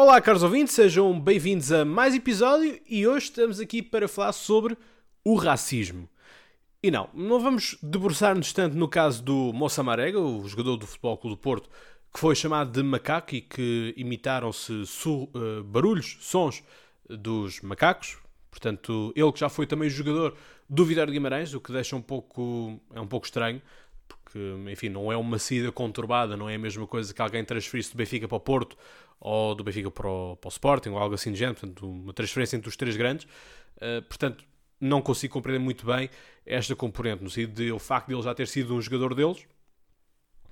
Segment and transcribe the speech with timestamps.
[0.00, 4.78] Olá, caros ouvintes, sejam bem-vindos a mais episódio e hoje estamos aqui para falar sobre
[5.24, 6.08] o racismo.
[6.80, 11.18] E não, não vamos debruçar-nos tanto no caso do Moça Marega, o jogador do Futebol
[11.18, 11.68] Clube do Porto,
[12.14, 16.62] que foi chamado de macaco e que imitaram-se uh, barulhos, sons
[17.10, 18.18] dos macacos.
[18.52, 20.36] Portanto, ele que já foi também jogador
[20.70, 23.60] do Vitória de Guimarães, o que deixa um pouco, é um pouco estranho,
[24.08, 24.38] porque,
[24.70, 27.96] enfim, não é uma saída conturbada, não é a mesma coisa que alguém transferisse do
[27.96, 28.76] Benfica para o Porto
[29.20, 32.12] ou do Benfica para o, para o Sporting ou algo assim de género, portanto, uma
[32.12, 33.26] transferência entre os três grandes.
[33.76, 34.44] Uh, portanto,
[34.80, 36.08] não consigo compreender muito bem
[36.46, 39.46] esta componente, no sentido de o facto de ele já ter sido um jogador deles,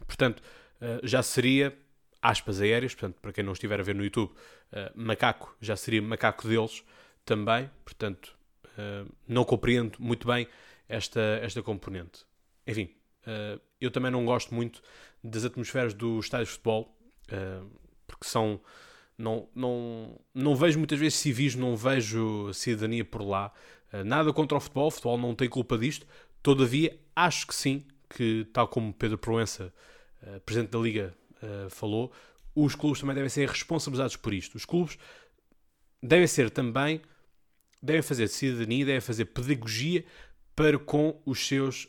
[0.07, 0.41] portanto,
[0.81, 1.77] uh, já seria,
[2.21, 6.03] aspas aéreas, portanto, para quem não estiver a ver no YouTube, uh, macaco, já seria
[6.03, 6.83] macaco deles
[7.25, 8.35] também, portanto,
[9.27, 10.47] não compreendo muito bem
[10.87, 12.27] esta, esta componente.
[12.67, 12.91] Enfim,
[13.27, 14.81] Uh, eu também não gosto muito
[15.23, 16.97] das atmosferas dos estádios de futebol,
[17.33, 17.71] uh,
[18.07, 18.61] porque são.
[19.19, 23.51] Não, não, não vejo muitas vezes civis, não vejo cidadania por lá.
[23.93, 26.07] Uh, nada contra o futebol, o futebol não tem culpa disto.
[26.43, 29.75] Todavia, acho que sim, que tal como Pedro Proença,
[30.45, 31.13] presidente da Liga,
[31.71, 32.13] falou,
[32.55, 34.55] os clubes também devem ser responsabilizados por isto.
[34.55, 34.97] Os clubes
[36.01, 37.01] devem ser também,
[37.83, 40.05] devem fazer cidadania, devem fazer pedagogia
[40.57, 41.87] para com os seus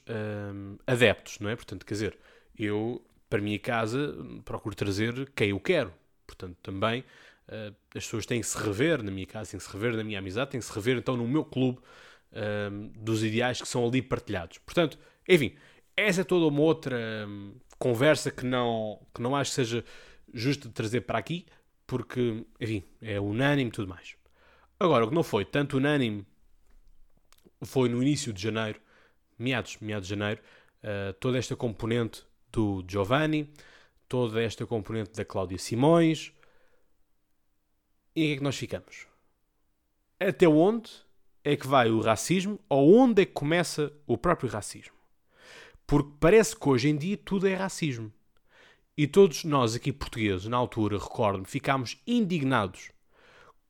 [0.53, 1.55] um, adeptos, não é?
[1.55, 2.17] Portanto, quer dizer,
[2.59, 5.93] eu, para a minha casa, procuro trazer quem eu quero.
[6.27, 6.99] Portanto, também
[7.47, 10.03] uh, as pessoas têm que se rever na minha casa, têm que se rever na
[10.03, 11.79] minha amizade, têm que se rever então no meu clube
[12.71, 14.57] um, dos ideais que são ali partilhados.
[14.57, 15.55] Portanto, enfim,
[15.95, 19.85] essa é toda uma outra um, conversa que não, que não acho que seja
[20.33, 21.45] justo de trazer para aqui,
[21.85, 24.15] porque, enfim, é unânime e tudo mais.
[24.77, 26.25] Agora, o que não foi tanto unânime
[27.61, 28.80] foi no início de janeiro,
[29.38, 30.41] meados, meados de janeiro,
[30.83, 33.52] uh, toda esta componente do Giovanni,
[34.08, 36.31] toda esta componente da Cláudia Simões.
[38.16, 39.08] E em que é que nós ficamos?
[40.19, 40.91] Até onde
[41.44, 44.95] é que vai o racismo ou onde é que começa o próprio racismo?
[45.86, 48.11] Porque parece que hoje em dia tudo é racismo.
[48.98, 52.92] E todos nós aqui portugueses, na altura, recordo-me, ficámos indignados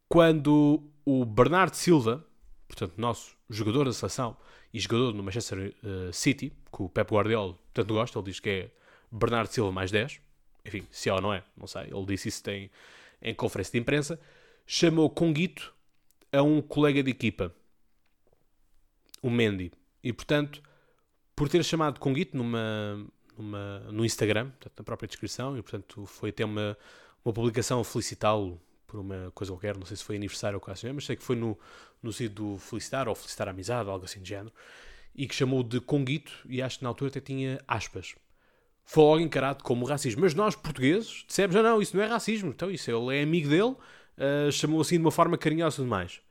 [0.07, 2.25] quando o Bernardo Silva,
[2.67, 4.35] portanto, nosso jogador da seleção
[4.73, 8.49] e jogador no Manchester uh, City, que o Pep Guardiola tanto gosta, ele diz que
[8.49, 8.71] é
[9.11, 10.19] Bernardo Silva mais 10,
[10.65, 12.69] enfim, se é ou não é, não sei, ele disse isso tem,
[13.21, 14.19] em conferência de imprensa,
[14.65, 15.73] chamou Conguito
[16.31, 17.53] a um colega de equipa,
[19.21, 19.71] o Mendy,
[20.03, 20.61] e portanto,
[21.35, 26.31] por ter chamado Conguito numa, numa, no Instagram, portanto, na própria descrição, e portanto foi
[26.31, 26.77] até uma,
[27.23, 30.91] uma publicação a felicitá-lo por uma coisa qualquer, não sei se foi aniversário ou assim,
[30.93, 31.59] mas sei que foi no,
[32.01, 34.53] no sentido do felicitar ou felicitar amizade, algo assim de género,
[35.13, 38.15] e que chamou de Conguito, e acho que na altura até tinha aspas.
[38.85, 40.21] Foi logo encarado como racismo.
[40.21, 43.49] Mas nós, portugueses, dissemos, ah, não, isso não é racismo, então isso ele é amigo
[43.49, 43.75] dele,
[44.17, 46.21] uh, chamou assim de uma forma carinhosa e tudo mais.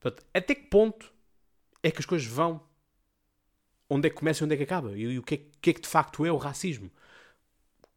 [0.00, 1.12] Portanto, até que ponto
[1.82, 2.62] é que as coisas vão?
[3.88, 4.96] Onde é que começa e onde é que acaba?
[4.96, 6.90] E, e o que é, que é que de facto é o racismo?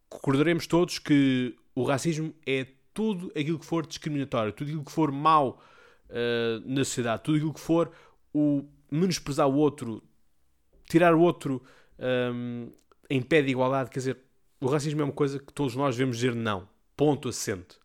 [0.10, 5.12] Concordaremos todos que o racismo é tudo aquilo que for discriminatório, tudo aquilo que for
[5.12, 5.62] mau
[6.10, 7.92] uh, na sociedade, tudo aquilo que for
[8.34, 10.04] o menosprezar o outro,
[10.90, 11.64] tirar o outro
[11.98, 12.72] um, ehm,
[13.10, 14.18] em pé de igualdade, quer dizer,
[14.60, 17.78] o racismo é uma coisa que todos nós devemos dizer não, ponto assente.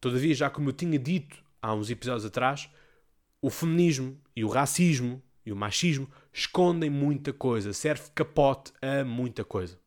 [0.00, 2.68] Todavia, já como eu tinha dito há uns episódios atrás,
[3.40, 9.44] o feminismo e o racismo e o machismo escondem muita coisa, serve capote a muita
[9.44, 9.78] coisa.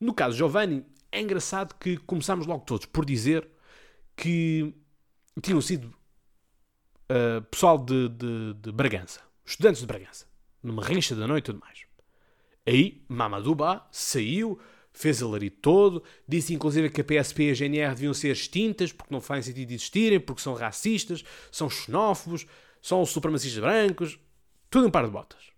[0.00, 3.48] No caso de Giovanni, é engraçado que começámos logo todos por dizer
[4.16, 4.74] que
[5.42, 5.86] tinham sido
[7.10, 10.26] uh, pessoal de, de, de, Bragança, estudantes de Bragança,
[10.62, 11.80] numa rincha da noite e tudo mais.
[12.66, 14.60] Aí, Mamadou Ba saiu,
[14.92, 19.12] fez alarido todo, disse inclusive que a PSP e a GNR deviam ser extintas porque
[19.12, 22.46] não fazem sentido existirem, porque são racistas, são xenófobos,
[22.82, 24.18] são supremacistas brancos,
[24.68, 25.49] tudo um par de botas.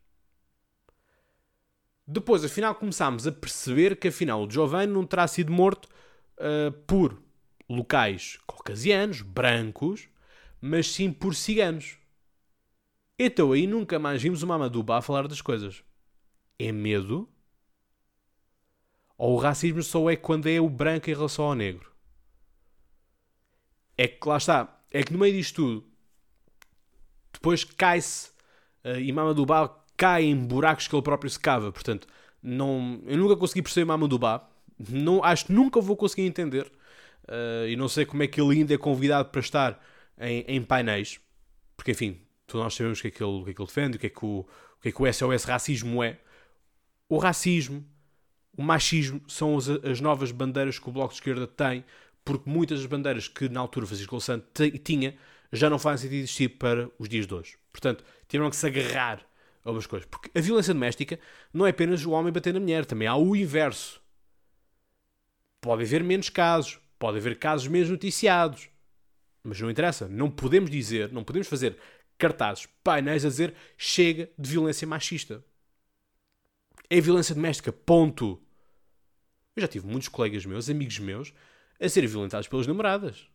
[2.12, 5.88] Depois, afinal, começámos a perceber que afinal o Giovanni não terá sido morto
[6.36, 7.22] uh, por
[7.66, 10.10] locais caucasianos, brancos,
[10.60, 11.96] mas sim por ciganos.
[13.18, 15.82] Então aí nunca mais vimos o Mamadouba a falar das coisas.
[16.58, 17.26] É medo?
[19.16, 21.90] Ou o racismo só é quando é o branco em relação ao negro?
[23.96, 24.84] É que lá está.
[24.90, 25.90] É que no meio disto tudo,
[27.32, 28.28] depois cai-se
[28.84, 31.70] uh, e Mamadouba cai em buracos que ele próprio se cava.
[31.70, 32.08] Portanto,
[32.42, 34.42] não, eu nunca consegui perceber Mamadouba.
[34.90, 36.66] Não, acho que nunca vou conseguir entender.
[37.22, 39.80] Uh, e não sei como é que ele ainda é convidado para estar
[40.18, 41.20] em, em painéis.
[41.76, 43.68] Porque, enfim, todos nós sabemos o que é que ele, o que é que ele
[43.68, 46.18] defende, o que é que o, o que é que o SOS racismo é.
[47.08, 47.86] O racismo,
[48.56, 51.84] o machismo são as, as novas bandeiras que o Bloco de Esquerda tem
[52.24, 54.42] porque muitas das bandeiras que na altura Francisco Louçã
[54.82, 55.14] tinha
[55.52, 57.56] já não fazem sentido existir para os dias de hoje.
[57.70, 59.24] Portanto, tiveram que se agarrar
[59.64, 60.08] a algumas coisas.
[60.08, 61.18] Porque a violência doméstica
[61.52, 64.00] não é apenas o homem bater na mulher, também há o inverso.
[65.60, 68.68] Pode haver menos casos, pode haver casos menos noticiados.
[69.42, 71.76] Mas não interessa, não podemos dizer, não podemos fazer
[72.16, 75.44] cartazes, painéis a dizer chega de violência machista.
[76.88, 78.40] É violência doméstica, ponto.
[79.56, 81.32] Eu já tive muitos colegas meus, amigos meus,
[81.80, 83.26] a serem violentados pelas namoradas.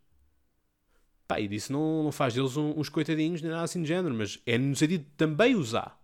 [1.27, 4.39] Pá, e disso não, não faz deles uns coitadinhos nem nada assim de género, mas
[4.45, 5.99] é no sentido de também usar.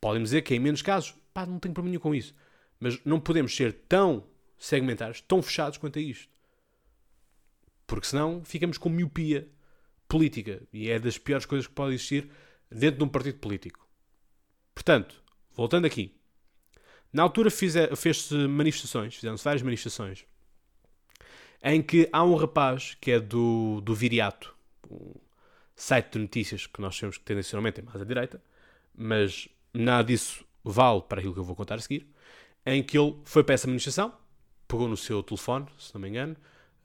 [0.00, 2.34] Podem dizer que em menos casos, pá, não tenho problema nenhum com isso.
[2.78, 4.24] Mas não podemos ser tão
[4.58, 6.28] segmentados, tão fechados quanto a isto.
[7.86, 9.48] Porque senão ficamos com miopia
[10.06, 10.62] política.
[10.72, 12.30] E é das piores coisas que pode existir
[12.70, 13.88] dentro de um partido político.
[14.74, 15.22] Portanto,
[15.52, 16.14] voltando aqui.
[17.12, 20.26] Na altura fez-se manifestações, fizeram-se várias manifestações
[21.62, 24.54] em que há um rapaz que é do, do Viriato,
[24.90, 25.14] um
[25.74, 28.42] site de notícias que nós temos que tendencialmente é mais à direita,
[28.94, 29.48] mas
[29.80, 32.06] nada disso vale para aquilo que eu vou contar a seguir,
[32.66, 34.12] em que ele foi para essa manifestação,
[34.66, 36.36] pegou no seu telefone, se não me engano,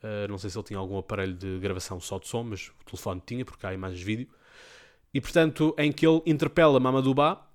[0.04, 2.86] uh, não sei se ele tinha algum aparelho de gravação só de som, mas o
[2.86, 4.28] telefone tinha, porque há imagens de vídeo,
[5.13, 7.45] e portanto, em que ele interpela Mamadou Ba,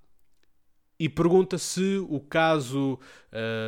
[1.00, 2.98] e pergunta se o caso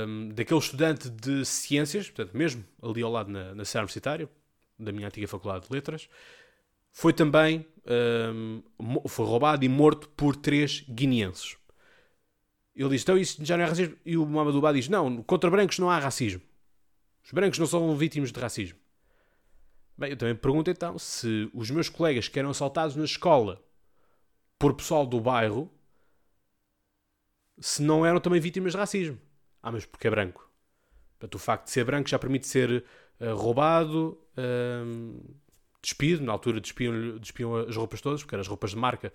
[0.09, 4.29] um, daquele estudante de ciências, portanto, mesmo ali ao lado na, na Serra Universitária,
[4.77, 6.09] da minha antiga Faculdade de Letras,
[6.91, 7.65] foi também
[8.35, 8.63] um,
[9.07, 11.57] foi roubado e morto por três guineenses.
[12.81, 13.95] Ele diz, então isso já não é racismo?
[14.07, 16.41] E o Mamadou Ba diz, não, contra brancos não há racismo.
[17.23, 18.79] Os brancos não são vítimas de racismo.
[19.99, 23.63] Bem, eu também pergunto então se os meus colegas que eram assaltados na escola
[24.59, 25.71] por pessoal do bairro
[27.61, 29.19] se não eram também vítimas de racismo.
[29.63, 30.51] Ah, mas porque é branco.
[31.19, 32.83] Portanto, o facto de ser branco já permite ser
[33.21, 35.37] uh, roubado, uh,
[35.83, 36.25] despido.
[36.25, 39.13] Na altura despiam, despiam as roupas todas, porque eram as roupas de marca,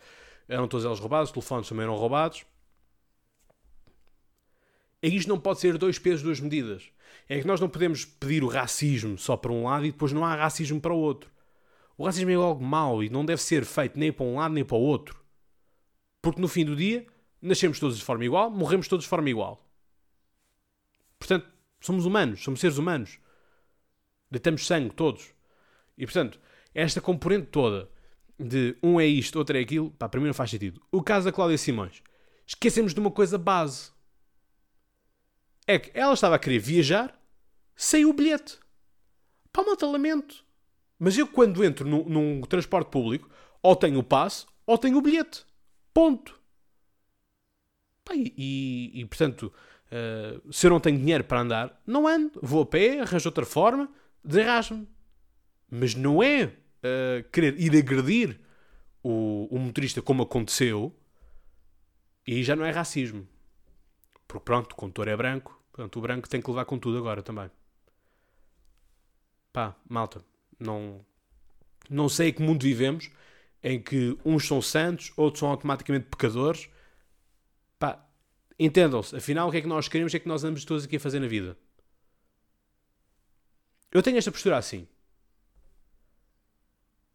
[0.48, 2.46] eram todas elas roubadas, os telefones também eram roubados.
[5.06, 6.90] E isto não pode ser dois pesos, duas medidas.
[7.30, 10.26] É que nós não podemos pedir o racismo só para um lado e depois não
[10.26, 11.30] há racismo para o outro.
[11.96, 14.66] O racismo é algo mau e não deve ser feito nem para um lado nem
[14.66, 15.24] para o outro.
[16.24, 17.06] Porque no fim do dia,
[17.40, 19.64] nascemos todos de forma igual, morremos todos de forma igual.
[21.20, 21.48] Portanto,
[21.80, 23.20] somos humanos, somos seres humanos.
[24.32, 25.36] Deitamos sangue, todos.
[25.96, 26.40] E portanto,
[26.74, 27.92] esta componente toda
[28.40, 30.82] de um é isto, outro é aquilo, pá, para mim não faz sentido.
[30.92, 32.02] O caso da Cláudia Simões.
[32.48, 33.95] Esquecemos de uma coisa base.
[35.68, 37.20] É que ela estava a querer viajar
[37.76, 38.60] sem o bilhete.
[39.52, 40.46] Pá, malta, lamento.
[41.00, 43.30] Mas eu, quando entro num, num transporte público,
[43.62, 45.46] ou tenho o passe, ou tenho o bilhete.
[45.94, 46.40] Ponto.
[48.04, 49.52] Pá, e, e, e, portanto,
[49.88, 52.40] uh, se eu não tenho dinheiro para andar, não ando.
[52.42, 53.90] Vou a pé, arranjo outra forma,
[54.24, 54.88] desenrasmo-me.
[55.70, 58.40] Mas não é uh, querer ir agredir
[59.02, 60.96] o, o motorista como aconteceu,
[62.26, 63.28] e já não é racismo.
[64.28, 67.50] Porque pronto, o condutor é branco, o branco tem que levar com tudo agora também.
[69.52, 70.24] Pá, malta,
[70.60, 71.06] não,
[71.90, 73.10] não sei que mundo vivemos
[73.64, 76.70] em que uns são santos, outros são automaticamente pecadores
[77.80, 78.06] Pá,
[78.60, 79.16] entendam-se.
[79.16, 80.12] Afinal, o que é que nós queremos?
[80.12, 81.58] O que é que nós andamos todos aqui a fazer na vida?
[83.92, 84.88] Eu tenho esta postura assim.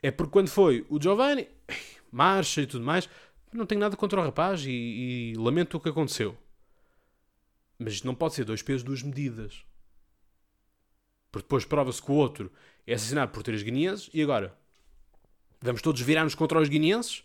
[0.02, 1.48] É porque quando foi o Giovanni,
[2.10, 3.08] marcha e tudo mais,
[3.52, 6.36] não tenho nada contra o rapaz e, e lamento o que aconteceu.
[7.80, 9.64] Mas não pode ser dois pesos, duas medidas.
[11.32, 12.52] Porque depois prova-se que o outro
[12.86, 14.54] é assassinado por três guineenses e agora
[15.62, 17.24] vamos todos virar-nos contra os guineenses?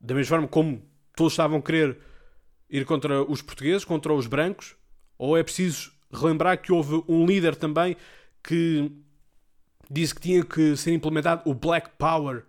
[0.00, 0.82] Da mesma forma como
[1.14, 1.98] todos estavam a querer
[2.70, 4.74] ir contra os portugueses, contra os brancos?
[5.18, 7.94] Ou é preciso relembrar que houve um líder também
[8.42, 8.90] que
[9.90, 12.46] disse que tinha que ser implementado o Black Power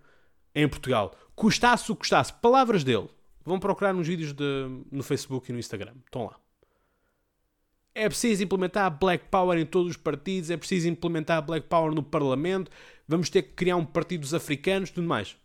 [0.55, 1.13] em Portugal?
[1.35, 2.31] Custasse o que custasse.
[2.31, 3.09] Palavras dele.
[3.43, 5.93] Vão procurar nos vídeos de, no Facebook e no Instagram.
[6.05, 6.46] Estão lá.
[7.99, 12.03] É preciso implementar Black Power em todos os partidos, é preciso implementar Black Power no
[12.03, 12.69] Parlamento,
[13.07, 15.35] vamos ter que criar um partido dos africanos, tudo mais.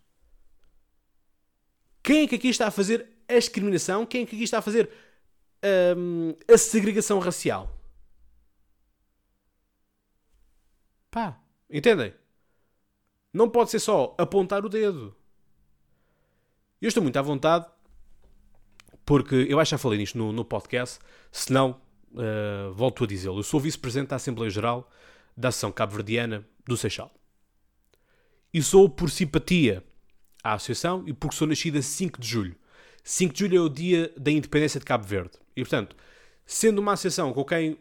[2.02, 4.04] Quem é que aqui está a fazer a discriminação?
[4.04, 4.90] Quem é que aqui está a fazer
[5.97, 7.75] um, a segregação racial?
[11.11, 11.40] Pá,
[11.71, 12.12] entendem?
[13.32, 15.16] Não pode ser só apontar o dedo.
[16.82, 17.64] Eu estou muito à vontade,
[19.06, 20.99] porque eu acho que já falei nisto no, no podcast,
[21.30, 21.80] se não,
[22.14, 23.38] uh, volto a dizê-lo.
[23.38, 24.90] Eu sou vice-presidente da Assembleia Geral
[25.37, 27.12] da Ação Cabo-Verdiana do Seixal.
[28.52, 29.83] E sou por simpatia
[30.42, 32.57] à Associação e porque sou nascido a 5 de julho.
[33.02, 35.33] 5 de julho é o dia da independência de Cabo Verde.
[35.57, 35.97] E, portanto,
[36.45, 37.78] sendo uma associação com quem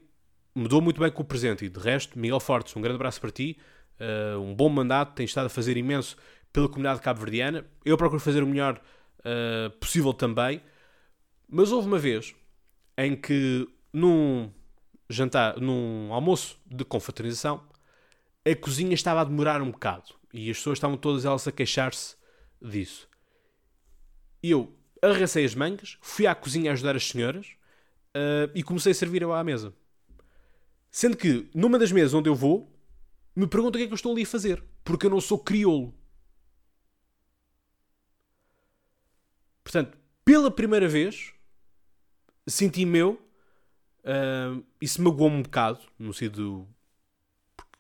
[0.56, 1.66] mudou muito bem com o presente.
[1.66, 3.58] E de resto, Miguel Fortes, um grande abraço para ti.
[4.00, 6.18] Uh, um bom mandato, tens estado a fazer imenso
[6.52, 7.66] pela comunidade cabo-verdiana.
[7.86, 8.82] Eu procuro fazer o melhor
[9.20, 10.62] uh, possível também.
[11.48, 12.34] Mas houve uma vez
[12.98, 14.52] em que, num
[15.10, 17.64] jantar, num almoço de confraternização,
[18.46, 20.16] a cozinha estava a demorar um bocado.
[20.34, 22.16] E as pessoas estavam todas elas a queixar-se
[22.62, 23.10] disso.
[24.42, 27.48] Eu arracei as mangas, fui à cozinha ajudar as senhoras
[28.16, 29.74] uh, e comecei a servir à mesa.
[30.90, 32.72] Sendo que, numa das mesas onde eu vou,
[33.36, 34.64] me perguntam o que é que eu estou ali a fazer.
[34.84, 35.94] Porque eu não sou crioulo.
[39.64, 41.34] Portanto, pela primeira vez,
[42.48, 43.22] senti meu,
[44.04, 46.68] uh, isso magoou-me um bocado, no sentido.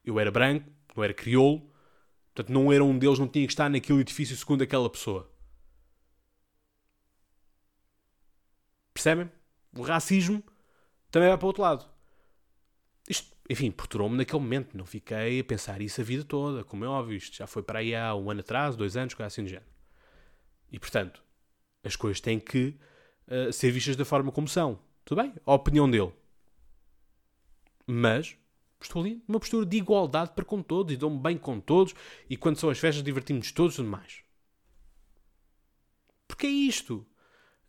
[0.03, 1.61] Eu era branco, não era crioulo,
[2.33, 5.31] portanto, não era um deles, não tinha que estar naquele edifício segundo aquela pessoa.
[8.93, 9.31] Percebem?
[9.75, 10.43] O racismo
[11.09, 11.85] também vai para o outro lado.
[13.07, 14.77] Isto, enfim, perturbou-me naquele momento.
[14.77, 17.17] Não fiquei a pensar isso a vida toda, como é óbvio.
[17.17, 19.69] Isto já foi para aí há um ano atrás, dois anos, coisa assim do género.
[20.71, 21.23] E portanto,
[21.83, 22.77] as coisas têm que
[23.27, 24.79] uh, ser vistas da forma como são.
[25.05, 25.33] Tudo bem?
[25.45, 26.11] A opinião dele.
[27.85, 28.35] Mas
[28.81, 31.93] estou ali numa postura de igualdade para com todos e dou-me bem com todos.
[32.29, 34.23] E quando são as festas, divertimos todos e tudo mais.
[36.27, 37.05] Porque é isto.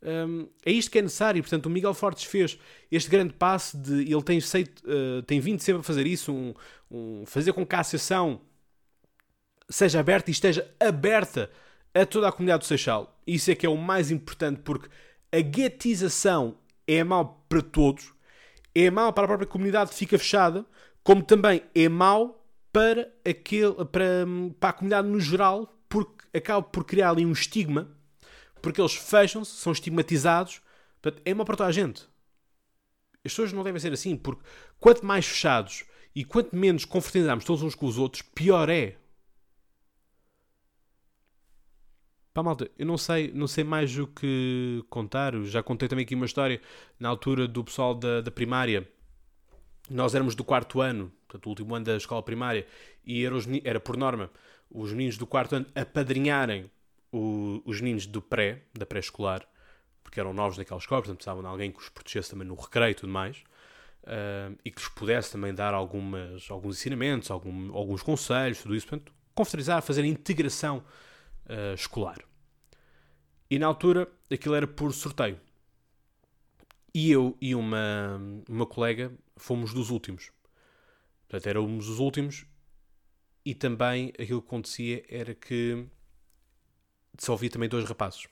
[0.01, 1.41] Um, é isto que é necessário.
[1.41, 2.57] Portanto, o Miguel Fortes fez
[2.91, 4.01] este grande passo de.
[4.01, 6.53] Ele tem, feito, uh, tem vindo sempre a fazer isso, um,
[6.91, 8.41] um, fazer com que a associação
[9.69, 11.49] seja aberta e esteja aberta
[11.93, 13.17] a toda a comunidade do Seixal.
[13.25, 14.89] Isso é que é o mais importante, porque
[15.31, 18.13] a guetização é mau para todos,
[18.73, 20.65] é mau para a própria comunidade que fica fechada,
[21.03, 24.25] como também é mau para, aquele, para,
[24.59, 27.95] para a comunidade no geral, porque acaba por criar ali um estigma
[28.63, 30.61] porque eles fecham-se, são estigmatizados.
[31.01, 32.03] Portanto, é uma para toda a gente.
[33.17, 34.41] As pessoas não devem ser assim, porque
[34.79, 35.83] quanto mais fechados
[36.15, 38.95] e quanto menos confraternizarmos todos uns com os outros, pior é.
[42.33, 45.35] Pá, malta, eu não sei, não sei mais o que contar.
[45.35, 46.59] Eu já contei também aqui uma história
[46.99, 48.89] na altura do pessoal da, da primária.
[49.89, 52.65] Nós éramos do quarto ano, portanto, o último ano da escola primária,
[53.05, 54.31] e era, os, era por norma
[54.71, 56.71] os meninos do quarto ano apadrinharem
[57.11, 59.47] o, os meninos do pré, da pré-escolar,
[60.03, 62.91] porque eram novos naquela escola, portanto precisavam de alguém que os protegesse também no recreio
[62.91, 63.37] e tudo mais,
[64.03, 68.87] uh, e que lhes pudesse também dar algumas, alguns ensinamentos, algum, alguns conselhos, tudo isso,
[68.87, 70.83] portanto, confraternizar, fazer a integração
[71.45, 72.19] uh, escolar.
[73.49, 75.39] E na altura aquilo era por sorteio.
[76.93, 80.31] E eu e uma, uma colega fomos dos últimos.
[81.27, 82.45] Portanto, éramos os últimos
[83.45, 85.85] e também aquilo que acontecia era que
[87.17, 88.27] só vi também dois rapazes.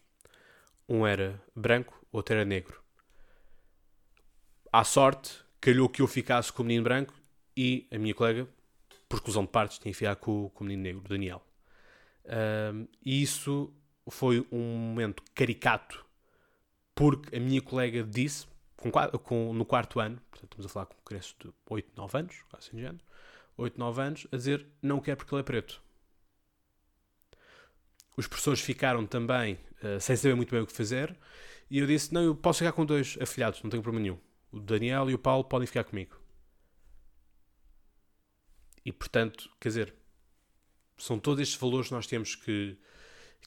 [0.88, 2.82] Um era branco, outro era negro.
[4.72, 7.14] À sorte, calhou que eu ficasse com o menino branco
[7.56, 8.48] e a minha colega,
[9.10, 11.44] por exclusão de partes, tinha que ficar com, com o menino negro, Daniel.
[12.26, 13.74] E isso
[14.10, 16.06] foi um momento caricato,
[16.96, 20.96] porque a minha colega disse, com, com, no quarto ano, portanto estamos a falar com
[20.96, 23.04] um criança de 8, 9 anos, assim de género,
[23.58, 25.82] 8, 9 anos, a dizer não quer porque ele é preto.
[28.18, 31.18] Os professores ficaram também uh, sem saber muito bem o que fazer.
[31.70, 34.20] E eu disse: Não, eu posso ficar com dois afilhados, não tenho problema nenhum.
[34.52, 36.20] O Daniel e o Paulo podem ficar comigo.
[38.84, 39.96] E portanto, quer dizer,
[41.02, 42.78] são todos estes valores que nós temos que,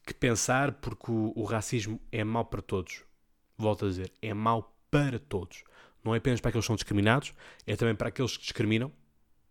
[0.04, 3.04] que pensar, porque o, o racismo é mau para todos.
[3.56, 5.62] Volto a dizer: é mau para todos.
[6.02, 7.32] Não é apenas para aqueles que são discriminados,
[7.64, 8.92] é também para aqueles que discriminam,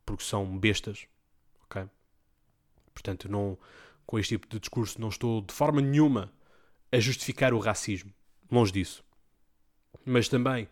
[0.05, 1.07] porque são bestas.
[1.63, 1.87] Ok?
[2.93, 3.57] Portanto, não,
[4.05, 6.31] com este tipo de discurso, não estou de forma nenhuma
[6.91, 8.13] a justificar o racismo.
[8.51, 9.03] Longe disso.
[10.05, 10.67] Mas também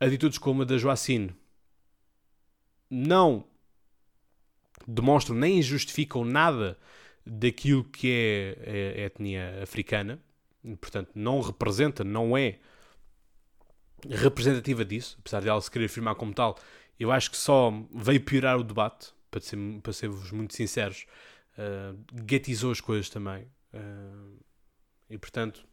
[0.00, 1.36] atitudes como a da Joacine
[2.88, 3.44] não
[4.86, 6.78] demonstram nem justificam nada
[7.24, 10.18] daquilo que é a etnia africana.
[10.80, 12.58] Portanto, não representa, não é
[14.08, 16.58] representativa disso, apesar de ela se querer afirmar como tal.
[16.98, 21.06] Eu acho que só veio piorar o debate, para, ser, para ser-vos muito sinceros
[21.56, 23.46] uh, gatizou as coisas também.
[23.72, 24.38] Uh,
[25.08, 25.64] e portanto,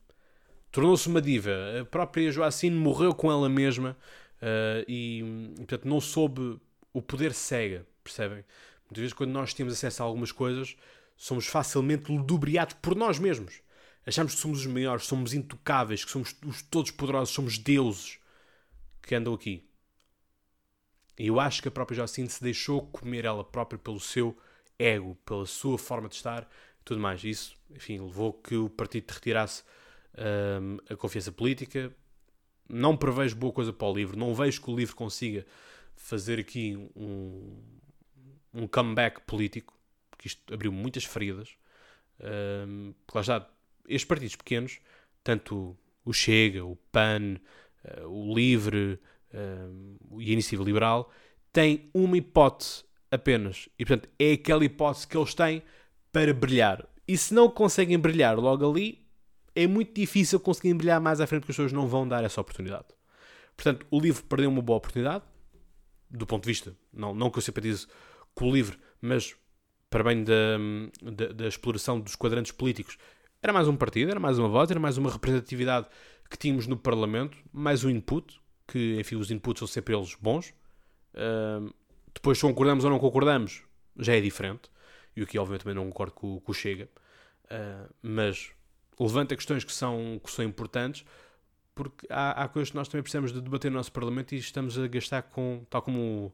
[0.72, 1.52] tornou-se uma diva.
[1.82, 3.98] A própria Joacine morreu com ela mesma
[4.42, 5.20] uh, e,
[5.54, 6.60] e, portanto, não soube
[6.94, 8.44] o poder cega, percebem?
[8.90, 10.76] Muitas vezes, quando nós temos acesso a algumas coisas,
[11.16, 13.62] somos facilmente ludibriados por nós mesmos.
[14.06, 18.20] Achamos que somos os maiores, somos intocáveis, que somos os todos poderosos, somos deuses
[19.02, 19.70] que andam aqui.
[21.20, 24.38] E eu acho que a própria Joacine se deixou comer ela própria pelo seu
[24.80, 26.48] ego, pela sua forma de estar
[26.86, 27.24] tudo mais.
[27.24, 29.64] Isso, enfim, levou que o partido retirasse
[30.62, 31.94] um, a confiança política.
[32.70, 35.46] Não prevejo boa coisa para o livro, não vejo que o livro consiga
[35.96, 37.62] fazer aqui um,
[38.58, 39.78] um comeback político,
[40.10, 41.50] porque isto abriu muitas feridas.
[42.20, 43.50] Um, porque lá está,
[43.88, 44.80] estes partidos pequenos,
[45.24, 47.36] tanto o Chega, o PAN,
[47.86, 49.00] uh, o Livre
[50.20, 51.12] e a Iniciativa Liberal,
[51.54, 53.70] têm uma hipótese apenas.
[53.78, 55.62] E portanto é aquela hipótese que eles têm
[56.12, 56.88] para brilhar.
[57.08, 59.06] E se não conseguem brilhar logo ali,
[59.56, 62.42] é muito difícil conseguirem brilhar mais à frente, porque as pessoas não vão dar essa
[62.42, 62.86] oportunidade.
[63.56, 65.24] Portanto, o livro perdeu uma boa oportunidade,
[66.10, 67.88] do ponto de vista, não, não que eu simpatize
[68.46, 69.36] o livro, mas
[69.90, 70.58] para bem da,
[71.02, 72.98] da, da, exploração dos quadrantes políticos,
[73.42, 75.88] era mais um partido, era mais uma voz, era mais uma representatividade
[76.30, 80.54] que tínhamos no Parlamento, mais um input, que, enfim, os inputs são sempre eles bons.
[81.14, 81.74] Uh,
[82.14, 83.64] depois, se concordamos ou não concordamos,
[83.98, 84.70] já é diferente.
[85.16, 86.90] E aqui, obviamente, também não concordo com, com o Chega.
[87.46, 88.52] Uh, mas
[89.00, 91.06] levanta questões que são, que são importantes,
[91.74, 94.78] porque há, há coisas que nós também precisamos de debater no nosso Parlamento e estamos
[94.78, 96.34] a gastar com, tal como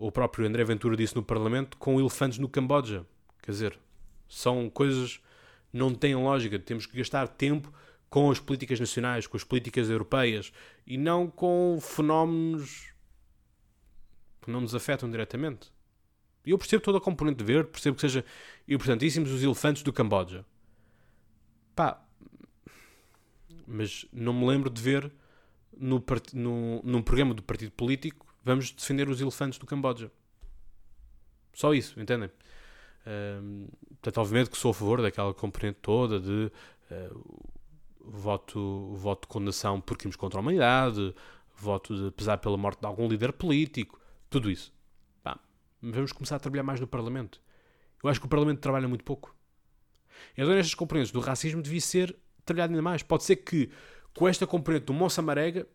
[0.00, 3.04] o, próprio André Ventura disse no Parlamento, com elefantes no Camboja.
[3.42, 3.78] Quer dizer,
[4.26, 5.20] são coisas
[5.70, 6.58] não têm lógica.
[6.58, 7.72] Temos que gastar tempo
[8.08, 10.52] com as políticas nacionais, com as políticas europeias
[10.86, 12.92] e não com fenómenos
[14.40, 15.70] que não nos afetam diretamente.
[16.46, 18.24] Eu percebo toda a componente verde, percebo que seja
[18.66, 20.46] importantíssimos os elefantes do Camboja.
[21.76, 22.02] Pá,
[23.66, 25.12] mas não me lembro de ver
[25.76, 26.02] no,
[26.32, 30.10] no, num programa do partido político vamos defender os elefantes do Camboja.
[31.52, 32.30] Só isso, entendem?
[33.06, 36.52] Um, portanto, obviamente que sou a favor daquela componente toda de
[36.90, 37.50] uh,
[38.00, 41.14] voto, voto de condenação por crimes contra a humanidade,
[41.56, 44.72] voto de pesar pela morte de algum líder político, tudo isso.
[45.22, 45.38] Pá,
[45.82, 47.40] vamos começar a trabalhar mais no Parlamento.
[48.02, 49.34] Eu acho que o Parlamento trabalha muito pouco.
[50.32, 53.02] Então, nestas componentes do racismo devia ser trabalhado ainda mais.
[53.02, 53.70] Pode ser que
[54.14, 55.66] com esta componente do Moça Marega,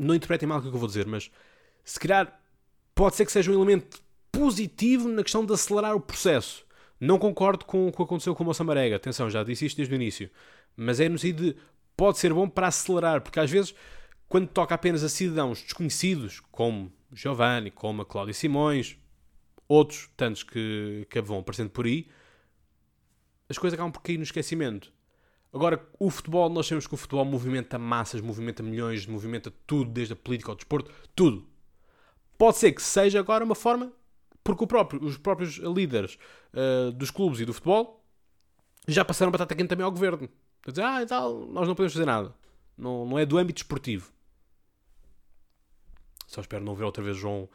[0.00, 1.30] não interpretem mal o que eu vou dizer, mas
[1.84, 2.40] se calhar
[2.94, 4.02] pode ser que seja um elemento
[4.32, 6.64] positivo na questão de acelerar o processo.
[6.98, 9.94] Não concordo com o que aconteceu com o Moça Marega, atenção, já disse isto desde
[9.94, 10.30] o início,
[10.76, 11.56] mas é no sentido de
[11.96, 13.74] pode ser bom para acelerar, porque às vezes,
[14.28, 18.96] quando toca apenas a cidadãos desconhecidos, como Giovanni, como a Cláudia Simões,
[19.68, 22.06] outros tantos que, que vão aparecendo por aí,
[23.48, 24.92] as coisas acabam por cair no esquecimento.
[25.52, 30.12] Agora, o futebol, nós sabemos que o futebol movimenta massas, movimenta milhões, movimenta tudo, desde
[30.12, 31.46] a política ao desporto, tudo.
[32.38, 33.92] Pode ser que seja agora uma forma,
[34.44, 36.16] porque próprio, os próprios líderes
[36.54, 38.04] uh, dos clubes e do futebol
[38.86, 40.28] já passaram batata quente também ao governo.
[40.62, 42.34] Quer dizer, ah, e tal, nós não podemos fazer nada.
[42.76, 44.12] Não, não é do âmbito esportivo.
[46.26, 47.48] Só espero não ver outra vez João,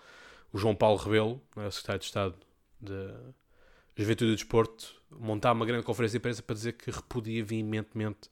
[0.51, 2.35] o João Paulo Rebelo, é, secretário de Estado
[2.81, 3.13] de
[3.95, 8.29] Juventude e Desporto, montar uma grande conferência de imprensa para dizer que repudia veementemente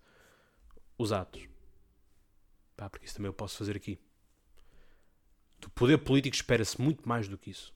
[0.98, 1.48] os atos.
[2.76, 3.98] Pá, porque isso também eu posso fazer aqui.
[5.60, 7.74] Do poder político espera-se muito mais do que isso.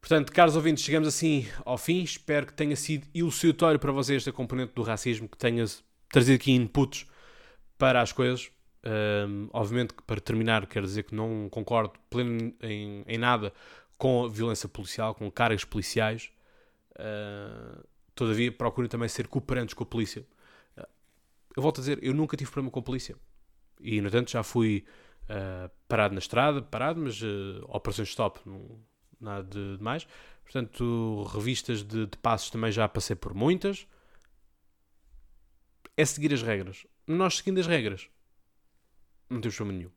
[0.00, 2.02] Portanto, caros ouvintes, chegamos assim ao fim.
[2.02, 5.64] Espero que tenha sido elucidatório para vocês esta componente do racismo, que tenha
[6.10, 7.06] trazido aqui inputs
[7.78, 8.50] para as coisas.
[8.84, 13.50] Um, obviamente que para terminar quero dizer que não concordo pleno em, em nada
[13.96, 16.30] com violência policial, com cargas policiais.
[16.92, 20.26] Uh, todavia, procurem também ser cooperantes com a polícia.
[20.76, 20.86] Uh,
[21.56, 23.16] eu volto a dizer, eu nunca tive problema com a polícia.
[23.80, 24.84] E, no entanto, já fui
[25.24, 27.20] uh, parado na estrada, parado, mas
[27.68, 28.78] operações stop, não,
[29.20, 30.06] nada de, de, mais.
[30.42, 33.86] Portanto, revistas de, de passos também já passei por muitas.
[35.96, 36.86] É seguir as regras.
[37.06, 38.08] Nós seguindo as regras,
[39.28, 39.90] não temos problema nenhum.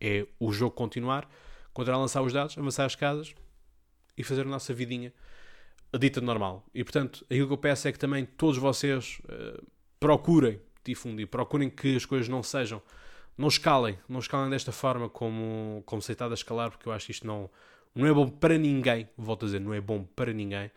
[0.00, 1.28] É o jogo continuar,
[1.72, 3.34] continuar a lançar os dados, avançar as casas
[4.16, 5.12] e fazer a nossa vidinha
[5.98, 6.64] dita normal.
[6.74, 9.62] E portanto, aquilo que eu peço é que também todos vocês uh,
[10.00, 12.82] procurem difundir, procurem que as coisas não sejam,
[13.36, 17.06] não escalem, não escalem desta forma como, como se está a escalar, porque eu acho
[17.06, 17.50] que isto não,
[17.94, 20.70] não é bom para ninguém, volto a dizer, não é bom para ninguém.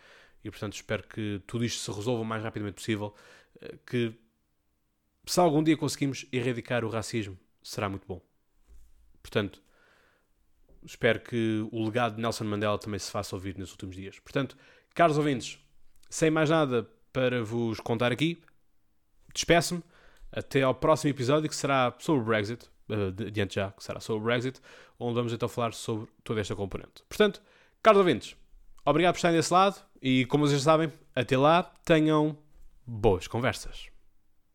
[0.43, 3.15] E portanto, espero que tudo isto se resolva o mais rapidamente possível.
[3.55, 4.13] Uh, que
[5.25, 8.21] se algum dia conseguimos erradicar o racismo, será muito bom.
[9.23, 9.61] Portanto,
[10.85, 14.19] espero que o legado de Nelson Mandela também se faça ouvir nos últimos dias.
[14.19, 14.55] Portanto,
[14.95, 15.59] Caros ouvintes,
[16.09, 18.41] sem mais nada para vos contar aqui,
[19.33, 19.83] despeço-me
[20.31, 22.69] até ao próximo episódio que será sobre o Brexit,
[23.27, 24.61] adiante já, que será sobre o Brexit,
[24.97, 27.03] onde vamos então falar sobre toda esta componente.
[27.09, 27.41] Portanto,
[27.83, 28.37] caros ouvintes,
[28.85, 32.37] obrigado por estarem desse lado e, como vocês sabem, até lá tenham
[32.87, 33.89] boas conversas.